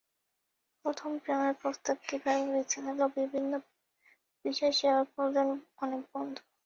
[0.85, 3.51] প্রথম প্রেমের প্রস্তাব, কীভাবে বিচ্ছেদ হলো বিভিন্ন
[4.45, 5.47] বিষয় শেয়ার করলেন
[5.83, 6.41] অনেক বন্ধু।